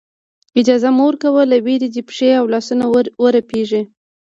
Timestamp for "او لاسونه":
2.39-2.85